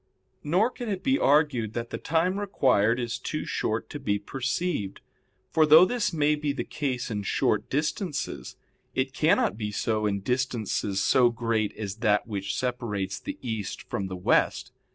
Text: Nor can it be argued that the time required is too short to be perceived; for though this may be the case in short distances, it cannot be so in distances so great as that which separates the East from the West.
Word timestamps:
Nor 0.43 0.71
can 0.71 0.89
it 0.89 1.03
be 1.03 1.19
argued 1.19 1.73
that 1.73 1.91
the 1.91 1.99
time 1.99 2.39
required 2.39 2.99
is 2.99 3.19
too 3.19 3.45
short 3.45 3.87
to 3.91 3.99
be 3.99 4.17
perceived; 4.17 4.99
for 5.51 5.63
though 5.63 5.85
this 5.85 6.11
may 6.11 6.33
be 6.33 6.53
the 6.53 6.63
case 6.63 7.11
in 7.11 7.21
short 7.21 7.69
distances, 7.69 8.55
it 8.95 9.13
cannot 9.13 9.57
be 9.57 9.71
so 9.71 10.07
in 10.07 10.21
distances 10.21 11.03
so 11.03 11.29
great 11.29 11.71
as 11.77 11.97
that 11.97 12.25
which 12.25 12.57
separates 12.57 13.19
the 13.19 13.37
East 13.43 13.83
from 13.83 14.07
the 14.07 14.17
West. 14.17 14.71